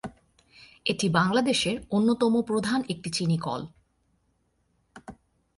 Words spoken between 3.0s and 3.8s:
চিনি কল।